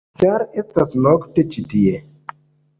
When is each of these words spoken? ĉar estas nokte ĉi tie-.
ĉar 0.19 0.43
estas 0.61 0.95
nokte 1.09 1.47
ĉi 1.53 1.67
tie-. 1.77 2.05